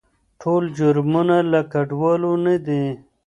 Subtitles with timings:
[0.41, 2.85] ټول جرمونه له کډوالو نه دي.